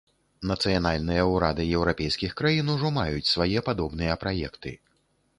Нацыянальныя 0.51 1.25
ўрады 1.33 1.65
еўрапейскіх 1.79 2.31
краін 2.39 2.71
ужо 2.75 2.91
маюць 2.95 3.31
свае 3.33 3.59
падобныя 3.69 4.17
праекты. 4.23 4.73